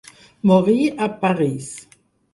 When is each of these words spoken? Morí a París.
Morí 0.51 0.79
a 1.07 1.11
París. 1.25 1.71